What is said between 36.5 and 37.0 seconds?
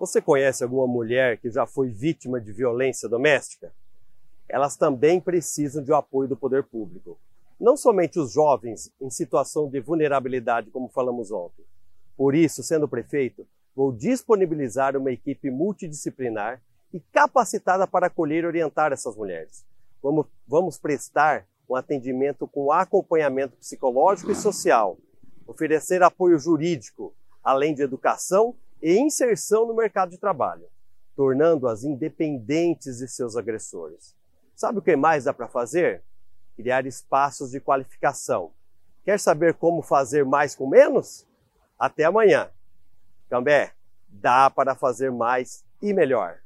Criar